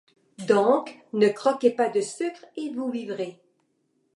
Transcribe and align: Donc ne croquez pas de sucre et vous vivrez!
Donc 0.47 0.99
ne 1.13 1.27
croquez 1.29 1.69
pas 1.69 1.87
de 1.87 2.01
sucre 2.01 2.43
et 2.57 2.73
vous 2.73 2.89
vivrez! 2.89 3.39